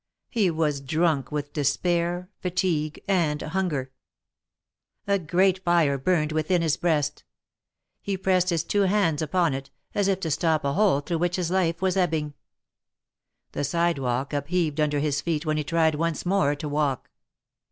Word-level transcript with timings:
He 0.31 0.49
was 0.49 0.81
drunk 0.81 1.31
with 1.31 1.53
despair, 1.53 2.27
fatigue 2.39 3.03
and 3.07 3.39
hunger. 3.39 3.91
A 5.05 5.19
great 5.19 5.63
fire 5.63 5.99
burned 5.99 6.31
within 6.31 6.63
his 6.63 6.75
breast. 6.75 7.23
He 8.01 8.17
pressed 8.17 8.49
his 8.49 8.63
two 8.63 8.81
hands 8.81 9.21
upon 9.21 9.53
it, 9.53 9.69
as 9.93 10.07
if 10.07 10.19
to 10.21 10.31
stop 10.31 10.65
a 10.65 10.73
hole 10.73 11.01
through 11.01 11.19
which 11.19 11.35
his 11.35 11.51
life 11.51 11.83
was 11.83 11.97
ebbing. 11.97 12.33
Tlie 13.53 13.63
side 13.63 13.99
walk 13.99 14.33
upheaved 14.33 14.79
under 14.79 14.97
his 14.97 15.21
feet 15.21 15.45
when 15.45 15.57
he 15.57 15.63
tried 15.63 15.93
once 15.93 16.25
more 16.25 16.55
to 16.55 16.67
walk. 16.67 17.11